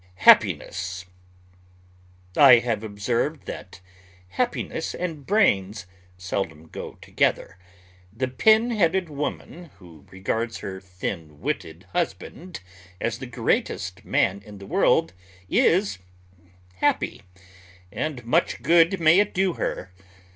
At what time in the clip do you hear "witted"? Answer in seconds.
11.39-11.83